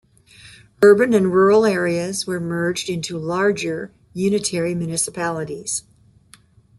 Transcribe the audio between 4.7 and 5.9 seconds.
municipalities.